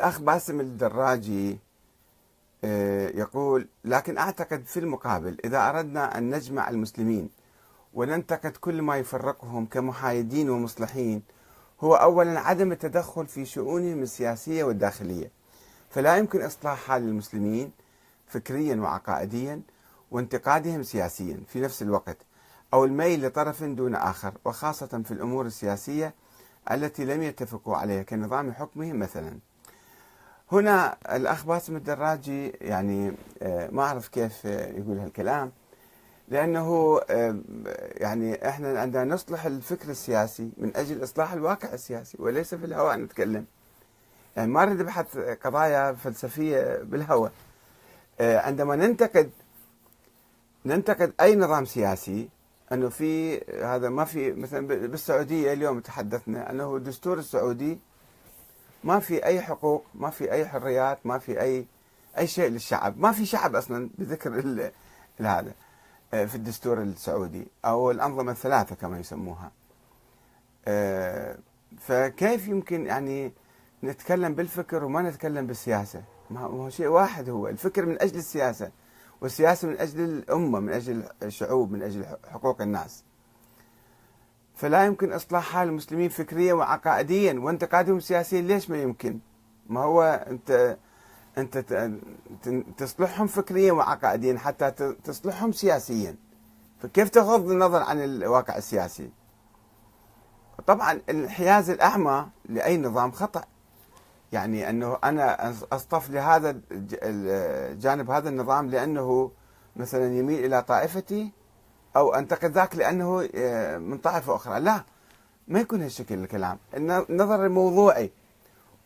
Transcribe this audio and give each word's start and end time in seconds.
الأخ 0.00 0.20
باسم 0.20 0.60
الدراجي 0.60 1.58
آه، 2.64 3.08
يقول 3.08 3.68
لكن 3.84 4.18
أعتقد 4.18 4.64
في 4.64 4.80
المقابل 4.80 5.36
إذا 5.44 5.68
أردنا 5.68 6.18
أن 6.18 6.34
نجمع 6.34 6.68
المسلمين 6.70 7.30
وننتقد 7.94 8.56
كل 8.56 8.82
ما 8.82 8.96
يفرقهم 8.96 9.66
كمحايدين 9.66 10.50
ومصلحين 10.50 11.22
هو 11.80 11.94
أولا 11.94 12.40
عدم 12.40 12.72
التدخل 12.72 13.26
في 13.26 13.44
شؤونهم 13.44 14.02
السياسية 14.02 14.64
والداخلية. 14.64 15.30
فلا 15.90 16.16
يمكن 16.16 16.42
إصلاح 16.42 16.78
حال 16.78 17.02
المسلمين 17.02 17.72
فكريا 18.26 18.76
وعقائديا 18.76 19.60
وانتقادهم 20.10 20.82
سياسيا 20.82 21.40
في 21.48 21.60
نفس 21.60 21.82
الوقت 21.82 22.16
أو 22.74 22.84
الميل 22.84 23.26
لطرف 23.26 23.64
دون 23.64 23.94
آخر 23.94 24.32
وخاصة 24.44 25.02
في 25.04 25.10
الأمور 25.10 25.46
السياسية 25.46 26.14
التي 26.70 27.04
لم 27.04 27.22
يتفقوا 27.22 27.76
عليها 27.76 28.02
كنظام 28.02 28.52
حكمهم 28.52 28.98
مثلا. 28.98 29.47
هنا 30.52 30.96
الأخ 31.16 31.44
باسم 31.46 31.76
الدراجي 31.76 32.48
يعني 32.60 33.12
آه، 33.42 33.68
ما 33.72 33.82
أعرف 33.82 34.08
كيف 34.08 34.44
يقول 34.44 34.98
هالكلام. 34.98 35.52
لأنه 36.28 37.00
آه، 37.10 37.40
يعني 37.94 38.48
إحنا 38.48 38.80
عندنا 38.80 39.04
نصلح 39.04 39.44
الفكر 39.46 39.90
السياسي 39.90 40.50
من 40.56 40.76
أجل 40.76 41.02
إصلاح 41.02 41.32
الواقع 41.32 41.72
السياسي 41.72 42.16
وليس 42.20 42.54
في 42.54 42.66
الهواء 42.66 42.96
نتكلم. 42.96 43.44
يعني 44.36 44.50
ما 44.50 44.64
نريد 44.64 44.80
نبحث 44.80 45.18
قضايا 45.18 45.92
فلسفية 45.92 46.82
بالهواء. 46.82 47.32
آه، 48.20 48.38
عندما 48.38 48.76
ننتقد 48.76 49.30
ننتقد 50.66 51.12
أي 51.20 51.36
نظام 51.36 51.64
سياسي 51.64 52.28
أنه 52.72 52.88
في 52.88 53.40
هذا 53.64 53.88
ما 53.88 54.04
في 54.04 54.32
مثلا 54.32 54.66
بالسعودية 54.66 55.52
اليوم 55.52 55.80
تحدثنا 55.80 56.50
أنه 56.50 56.76
الدستور 56.76 57.18
السعودي 57.18 57.78
ما 58.88 58.98
في 58.98 59.24
أي 59.24 59.40
حقوق 59.40 59.84
ما 59.94 60.10
في 60.10 60.32
أي 60.32 60.48
حريات 60.48 60.98
ما 61.04 61.18
في 61.18 61.40
أي 61.40 61.66
أي 62.18 62.26
شيء 62.26 62.48
للشعب. 62.50 62.98
ما 62.98 63.12
في 63.12 63.26
شعب 63.26 63.56
أصلا 63.56 63.90
بذكر 63.98 64.30
هذا 65.20 65.52
آه، 66.14 66.24
في 66.24 66.34
الدستور 66.34 66.82
السعودي 66.82 67.46
أو 67.64 67.90
الأنظمة 67.90 68.32
الثلاثة 68.32 68.74
كما 68.74 68.98
يسموها. 68.98 69.50
آه، 70.68 71.38
فكيف 71.78 72.48
يمكن 72.48 72.86
يعني 72.86 73.32
نتكلم 73.84 74.34
بالفكر 74.34 74.84
وما 74.84 75.02
نتكلم 75.02 75.46
بالسياسة؟ 75.46 76.02
ما 76.30 76.40
هو 76.40 76.70
شيء 76.70 76.86
واحد 76.86 77.28
هو. 77.28 77.48
الفكر 77.48 77.86
من 77.86 78.02
أجل 78.02 78.18
السياسة 78.18 78.70
والسياسة 79.20 79.68
من 79.68 79.78
أجل 79.78 80.00
الأمة 80.00 80.60
من 80.60 80.72
أجل 80.72 81.02
الشعوب 81.22 81.72
من 81.72 81.82
أجل 81.82 82.04
حقوق 82.32 82.62
الناس. 82.62 83.04
فلا 84.58 84.86
يمكن 84.86 85.12
إصلاح 85.12 85.52
حال 85.52 85.68
المسلمين 85.68 86.08
فكريا 86.08 86.54
وعقائديا 86.54 87.40
وانتقادهم 87.40 88.00
سياسيا. 88.00 88.40
ليش 88.40 88.70
ما 88.70 88.82
يمكن؟ 88.82 89.18
ما 89.66 89.80
هو 89.80 90.02
أنت 90.30 90.76
أنت 91.38 91.58
تصلحهم 92.76 93.26
فكريا 93.26 93.72
وعقائديا 93.72 94.38
حتى 94.38 94.70
تصلحهم 95.04 95.52
سياسيا. 95.52 96.16
فكيف 96.82 97.08
تغض 97.08 97.50
النظر 97.50 97.82
عن 97.82 98.04
الواقع 98.04 98.56
السياسي؟ 98.56 99.10
طبعا 100.66 100.92
الانحياز 100.92 101.70
الأعمى 101.70 102.26
لأي 102.48 102.78
نظام 102.78 103.12
خطأ. 103.12 103.44
يعني 104.32 104.70
أنه 104.70 104.98
أنا 105.04 105.54
أصطف 105.72 106.10
لهذا 106.10 106.60
الجانب 106.72 108.10
هذا 108.10 108.28
النظام 108.28 108.70
لأنه 108.70 109.30
مثلا 109.76 110.18
يميل 110.18 110.44
إلى 110.44 110.62
طائفتي 110.62 111.32
أو 111.96 112.14
أنتقد 112.14 112.50
ذاك 112.50 112.76
لأنه 112.76 113.28
آه، 113.34 113.78
من 113.78 113.98
طائفة 113.98 114.36
أخرى 114.36 114.60
لا 114.60 114.82
ما 115.48 115.60
يكون 115.60 115.82
هالشكل 115.82 116.14
الكلام 116.14 116.58
النظر 116.74 117.46
الموضوعي 117.46 118.10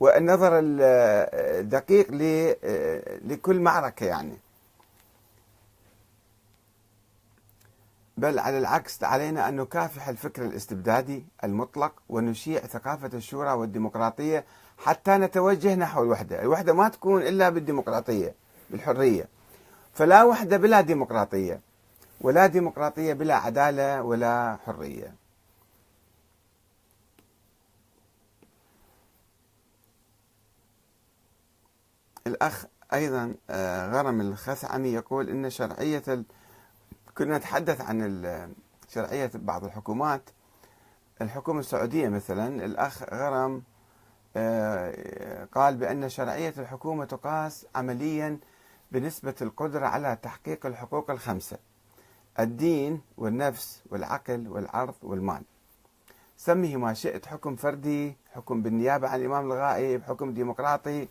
والنظر 0.00 0.50
الدقيق 0.62 2.06
آه، 2.64 3.18
لكل 3.24 3.60
معركة 3.60 4.06
يعني 4.06 4.38
بل 8.16 8.38
على 8.38 8.58
العكس 8.58 9.04
علينا 9.04 9.48
أن 9.48 9.56
نكافح 9.56 10.08
الفكر 10.08 10.44
الاستبدادي 10.44 11.24
المطلق 11.44 11.92
ونشيع 12.08 12.60
ثقافة 12.60 13.10
الشورى 13.14 13.52
والديمقراطية 13.52 14.44
حتى 14.78 15.10
نتوجه 15.10 15.74
نحو 15.74 16.02
الوحدة، 16.02 16.42
الوحدة 16.42 16.72
ما 16.72 16.88
تكون 16.88 17.22
إلا 17.22 17.48
بالديمقراطية 17.48 18.34
بالحرية. 18.70 19.28
فلا 19.94 20.24
وحدة 20.24 20.56
بلا 20.56 20.80
ديمقراطية. 20.80 21.60
ولا 22.22 22.46
ديمقراطية 22.46 23.12
بلا 23.12 23.34
عدالة 23.34 24.02
ولا 24.02 24.58
حرية. 24.66 25.14
الأخ 32.26 32.66
أيضا 32.92 33.34
آه، 33.50 33.88
غرم 33.92 34.20
الخثعمي 34.20 34.88
يقول 34.88 35.28
إن 35.28 35.50
شرعية 35.50 36.02
ال... 36.08 36.24
كنا 37.18 37.38
نتحدث 37.38 37.80
عن 37.80 38.52
شرعية 38.88 39.30
بعض 39.34 39.64
الحكومات. 39.64 40.30
الحكومة 41.20 41.60
السعودية 41.60 42.08
مثلا 42.08 42.64
الأخ 42.64 43.02
غرم 43.02 43.62
آه، 44.36 45.44
قال 45.44 45.76
بأن 45.76 46.08
شرعية 46.08 46.54
الحكومة 46.58 47.04
تقاس 47.04 47.66
عمليا 47.74 48.38
بنسبة 48.92 49.34
القدرة 49.42 49.86
على 49.86 50.18
تحقيق 50.22 50.66
الحقوق 50.66 51.10
الخمسة. 51.10 51.58
الدين 52.40 53.00
والنفس 53.18 53.82
والعقل 53.90 54.48
والعرض 54.48 54.94
والمال. 55.02 55.42
سميه 56.36 56.76
ما 56.76 56.94
شئت 56.94 57.26
حكم 57.26 57.56
فردي 57.56 58.16
حكم 58.32 58.62
بالنيابة 58.62 59.08
عن 59.08 59.20
الإمام 59.20 59.46
الغائب 59.46 60.02
حكم 60.02 60.34
ديمقراطي. 60.34 61.08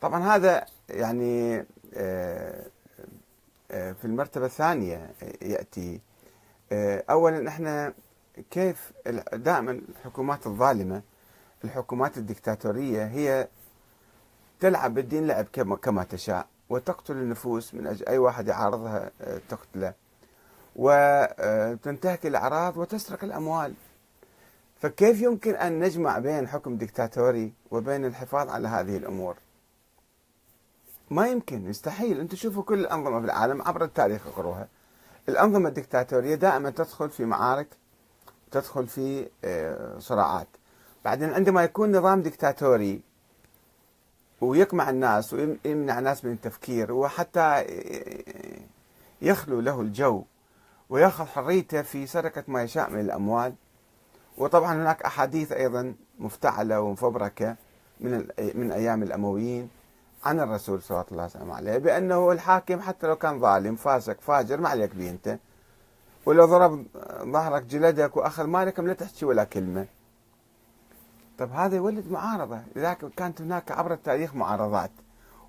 طبعا 0.00 0.36
هذا 0.36 0.66
يعني 0.88 1.64
آه، 1.94 2.66
آه، 3.70 3.92
في 3.92 4.04
المرتبة 4.04 4.46
الثانية 4.46 5.10
يأتي. 5.42 6.00
آه، 6.72 7.04
أولا 7.10 7.48
إحنا 7.48 7.94
كيف 8.50 8.92
دائما 9.32 9.70
الحكومات 9.88 10.46
الظالمة 10.46 11.02
الحكومات 11.64 12.18
الدكتاتورية 12.18 13.06
هي 13.06 13.48
تلعب 14.60 14.94
بالدين 14.94 15.26
لعب 15.26 15.44
كما 15.82 16.04
تشاء. 16.04 16.46
وتقتل 16.70 17.12
النفوس 17.12 17.74
من 17.74 17.86
أجل 17.86 18.06
أي 18.08 18.18
واحد 18.18 18.48
يعارضها 18.48 19.10
آه، 19.20 19.40
تقتله. 19.48 19.92
وتنتهك 20.76 22.26
الأعراض 22.26 22.76
وتسرق 22.76 23.24
الأموال. 23.24 23.74
فكيف 24.80 25.22
يمكن 25.22 25.54
أن 25.54 25.80
نجمع 25.80 26.18
بين 26.18 26.48
حكم 26.48 26.76
دكتاتوري 26.76 27.52
وبين 27.70 28.04
الحفاظ 28.04 28.48
على 28.50 28.68
هذه 28.68 28.96
الأمور؟ 28.96 29.36
ما 31.10 31.28
يمكن 31.28 31.70
يستحيل 31.70 32.20
أنتم 32.20 32.36
شوفوا 32.36 32.62
كل 32.62 32.78
الأنظمة 32.80 33.20
في 33.20 33.24
العالم 33.26 33.62
عبر 33.62 33.84
التاريخ 33.84 34.26
اقروها. 34.26 34.68
الأنظمة 35.28 35.68
الدكتاتورية 35.68 36.34
دائما 36.34 36.70
تدخل 36.70 37.10
في 37.10 37.24
معارك 37.24 37.68
تدخل 38.50 38.86
في 38.86 39.28
آه، 39.44 39.98
صراعات. 39.98 40.48
بعدين 41.04 41.32
عندما 41.32 41.64
يكون 41.64 41.96
نظام 41.96 42.22
دكتاتوري 42.22 43.00
ويقمع 44.40 44.90
الناس 44.90 45.32
ويمنع 45.32 45.98
الناس 45.98 46.24
من 46.24 46.32
التفكير 46.32 46.92
وحتى 46.92 47.64
يخلو 49.22 49.60
له 49.60 49.80
الجو 49.80 50.22
ويأخذ 50.90 51.24
حريته 51.24 51.82
في 51.82 52.06
سرقة 52.06 52.44
ما 52.48 52.62
يشاء 52.62 52.90
من 52.90 53.00
الأموال. 53.00 53.54
وطبعا 54.38 54.74
هناك 54.74 55.02
أحاديث 55.02 55.52
أيضا 55.52 55.94
مفتعلة 56.18 56.80
ومفبركة 56.80 57.56
من 58.00 58.28
من 58.54 58.72
أيام 58.72 59.02
الأمويين 59.02 59.68
عن 60.24 60.40
الرسول 60.40 60.82
صلى 60.82 61.04
الله 61.10 61.22
عليه 61.22 61.30
وسلم 61.30 61.52
عليه 61.52 61.78
بأنه 61.78 62.32
الحاكم 62.32 62.80
حتى 62.80 63.06
لو 63.06 63.16
كان 63.16 63.40
ظالم 63.40 63.76
فاسق 63.76 64.20
فاجر 64.20 64.60
ما 64.60 64.68
عليك 64.68 64.94
به 64.94 65.10
أنت 65.10 65.38
ولو 66.26 66.44
ضرب 66.44 66.86
ظهرك 67.22 67.62
جلدك 67.62 68.16
وأخذ 68.16 68.44
مالك 68.44 68.80
لا 68.80 68.92
تحكي 68.92 69.24
ولا 69.24 69.44
كلمة. 69.44 69.86
طب 71.38 71.52
هذا 71.52 71.76
يولد 71.76 72.10
معارضة. 72.10 72.60
لذلك 72.76 73.14
كانت 73.16 73.40
هناك 73.40 73.72
عبر 73.72 73.92
التاريخ 73.92 74.34
معارضات 74.34 74.90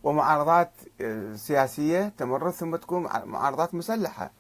ومعارضات 0.03 0.71
آه، 1.01 1.35
سياسية 1.35 2.13
تمر 2.17 2.51
ثم 2.51 2.75
تكون 2.75 3.07
معارضات 3.25 3.75
مسلحة. 3.75 4.31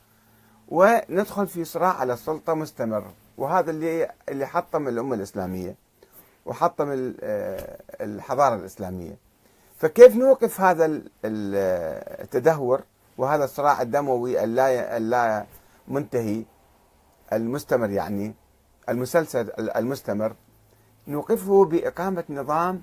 وندخل 0.67 1.47
في 1.47 1.63
صراع 1.65 1.93
على 1.93 2.13
السلطة 2.13 2.53
مستمر 2.53 3.05
وهذا 3.37 3.71
اللي 3.71 4.11
اللي 4.29 4.45
حطم 4.45 4.87
الأمة 4.87 5.15
الإسلامية 5.15 5.75
وحطم 6.45 7.13
آه، 7.21 7.81
الحضارة 8.01 8.55
الإسلامية. 8.55 9.17
فكيف 9.77 10.15
نوقف 10.15 10.61
هذا 10.61 11.01
التدهور 11.25 12.81
وهذا 13.17 13.43
الصراع 13.43 13.81
الدموي 13.81 14.43
اللا 14.43 14.97
اللا 14.97 15.45
منتهي 15.87 16.43
المستمر 17.33 17.89
يعني 17.89 18.33
المسلسل 18.89 19.51
المستمر؟ 19.59 20.35
نوقفه 21.07 21.65
بإقامة 21.65 22.23
نظام 22.29 22.81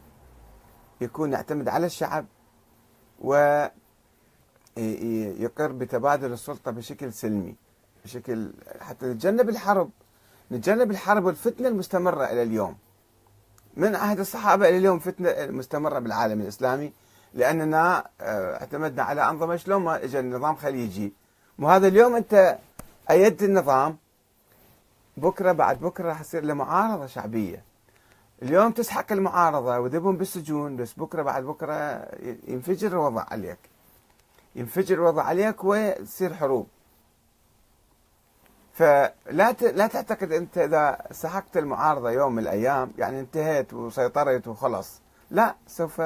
يكون 1.00 1.32
يعتمد 1.32 1.69
على 1.69 1.87
الشعب 1.87 2.26
ويقر 3.21 3.82
بتبادل 5.73 6.32
السلطة 6.32 6.71
بشكل 6.71 7.12
سلمي 7.12 7.55
بشكل 8.05 8.53
حتى 8.81 9.06
نتجنب 9.06 9.49
الحرب 9.49 9.91
نتجنب 10.53 10.91
الحرب 10.91 11.25
والفتنة 11.25 11.69
المستمرة 11.69 12.25
إلى 12.25 12.43
اليوم. 12.43 12.76
من 13.76 13.94
عهد 13.97 14.21
الصحابة 14.21 14.69
إلى 14.69 14.79
اليوم 14.79 14.99
فتنة 14.99 15.47
مستمرة 15.47 15.99
بالعالم 15.99 16.41
الإسلامي 16.41 16.93
لأننا 17.35 18.06
آه، 18.20 18.56
اعتمدنا 18.56 19.03
على 19.03 19.31
أنظمة 19.31 19.56
شلون 19.56 19.82
ما 19.82 20.05
إجا 20.05 20.20
النظام 20.20 20.56
خليجي. 20.56 21.12
وهذا 21.59 21.88
اليوم 21.88 22.17
أنت 22.17 22.59
أيدت 23.11 23.43
النظام 23.43 23.97
بكرة 25.17 25.53
بعد 25.53 25.81
بكرة 25.81 26.09
راح 26.09 26.20
يصير 26.20 26.44
له 26.44 26.55
معارضة 26.55 27.06
شعبية. 27.06 27.65
اليوم 28.44 28.73
تسحق 28.73 29.12
المعارضة 29.12 29.79
وذبهم 29.79 30.17
بالسجون 30.17 30.76
بس 30.76 30.93
بكرة 30.93 31.23
بعد 31.23 31.43
بكرة 31.44 32.06
ينفجر 32.49 32.93
الوضع 32.93 33.25
عليك. 33.31 33.58
ينفجر 34.56 34.94
الوضع 34.94 35.23
عليك 35.23 35.64
وتصير 35.64 36.35
حروب. 36.35 36.67
فلا 38.73 39.52
لا 39.62 39.87
تعتقد 39.87 40.32
أنت 40.32 40.58
إذا 40.58 40.99
سحقت 41.11 41.56
المعارضة 41.56 42.11
يوم 42.11 42.32
من 42.32 42.43
الأيام 42.43 42.93
يعني 42.99 43.20
انتهيت 43.20 43.75
وسيطرت 43.75 44.49
وخلص 44.49 45.00
لا 45.31 45.55
سوف 45.67 46.02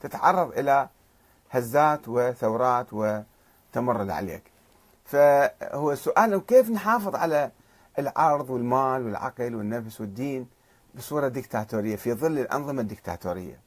تتعرض 0.00 0.58
إلى 0.58 0.88
هزات 1.50 2.08
وثورات 2.08 2.86
وتمرد 2.92 4.10
عليك. 4.10 4.42
فهو 5.04 5.92
السؤال 5.92 6.46
كيف 6.46 6.70
نحافظ 6.70 7.14
على 7.14 7.50
العرض 7.98 8.50
والمال 8.50 9.06
والعقل 9.06 9.54
والنفس 9.54 10.00
والدين؟ 10.00 10.46
بصورة 10.94 11.28
ديكتاتورية 11.28 11.96
في 11.96 12.14
ظل 12.14 12.38
الأنظمة 12.38 12.80
الديكتاتورية. 12.80 13.60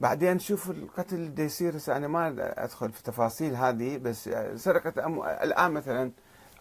بعدين 0.00 0.38
شوف 0.38 0.70
القتل 0.70 1.16
اللي 1.16 1.44
يصير 1.44 1.74
أنا 1.88 2.08
ما 2.08 2.34
أدخل 2.64 2.92
في 2.92 3.02
تفاصيل 3.02 3.56
هذه 3.56 3.98
بس 3.98 4.30
سرقة 4.54 5.06
أمو... 5.06 5.24
الآن 5.24 5.72
مثلا 5.72 6.10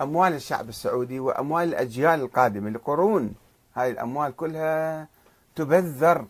أموال 0.02 0.34
الشعب 0.34 0.70
السعودي 0.70 1.20
وأموال 1.20 1.70
الأجيال 1.70 2.22
القادمة 2.22 2.70
لقرون. 2.70 3.36
هاي 3.76 3.92
الأموال 3.92 4.36
كلها 4.36 5.08
تبذر 5.56 6.28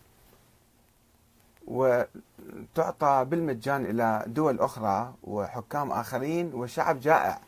وتعطى 1.67 3.25
بالمجان 3.29 3.85
إلى 3.85 4.23
دول 4.27 4.59
أخرى 4.59 5.13
وحكام 5.23 5.91
آخرين 5.91 6.53
وشعب 6.53 6.99
جائع. 6.99 7.41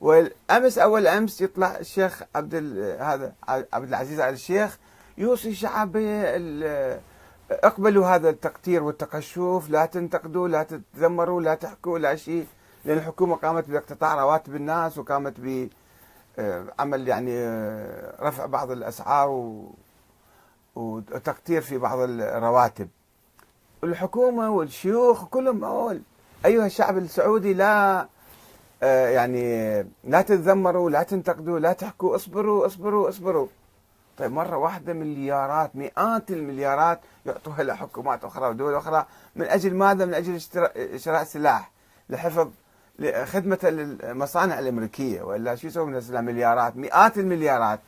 والأمس 0.00 0.78
أول 0.78 1.06
أمس 1.06 1.40
يطلع 1.40 1.76
الشيخ 1.76 2.22
عبد 2.34 2.54
هذا 3.00 3.32
عبد 3.48 3.88
العزيز 3.88 4.20
ال 4.20 4.34
الشيخ 4.34 4.78
يوصي 5.18 5.54
شعب 5.54 5.96
اقبلوا 7.50 8.06
هذا 8.06 8.30
التقتير 8.30 8.82
والتقشف 8.82 9.66
لا 9.68 9.86
تنتقدوا 9.86 10.48
لا 10.48 10.62
تتذمروا 10.62 11.40
لا 11.40 11.54
تحكوا 11.54 11.98
لا 11.98 12.16
شيء 12.16 12.46
لأن 12.84 12.98
الحكومة 12.98 13.36
قامت 13.36 13.70
باقتطاع 13.70 14.14
رواتب 14.14 14.56
الناس 14.56 14.98
وقامت 14.98 15.34
بعمل 15.40 17.08
يعني 17.08 17.32
آه، 17.38 18.14
رفع 18.28 18.46
بعض 18.46 18.70
الأسعار 18.70 19.54
وتقتير 20.76 21.62
في 21.62 21.78
بعض 21.78 21.98
الرواتب. 22.00 22.88
الحكومة 23.84 24.50
والشيوخ 24.50 25.24
كلهم 25.24 25.64
أول. 25.64 26.02
أيها 26.46 26.66
الشعب 26.66 26.98
السعودي 26.98 27.54
لا 27.54 28.08
يعني 28.82 29.76
لا 30.04 30.22
تتذمروا 30.22 30.90
لا 30.90 31.02
تنتقدوا 31.02 31.58
لا 31.58 31.72
تحكوا 31.72 32.16
اصبروا 32.16 32.66
اصبروا 32.66 33.08
اصبروا. 33.08 33.46
طيب 34.18 34.32
مرة 34.32 34.56
واحدة 34.56 34.92
مليارات 34.92 35.76
مئات 35.76 36.30
المليارات 36.30 37.00
يعطوها 37.26 37.62
لحكومات 37.62 38.24
أخرى 38.24 38.48
ودول 38.48 38.74
أخرى 38.74 39.06
من 39.36 39.46
أجل 39.46 39.74
ماذا؟ 39.74 40.04
من 40.04 40.14
أجل 40.14 40.40
شراء 40.96 41.24
سلاح 41.24 41.70
لحفظ 42.08 42.48
خدمة 43.24 43.58
المصانع 43.64 44.58
الأمريكية. 44.58 45.22
وإلا 45.22 45.54
شو 45.54 45.66
يسوون 45.66 45.92
من 45.92 46.24
مليارات 46.24 46.76
مئات 46.76 47.18
المليارات. 47.18 47.80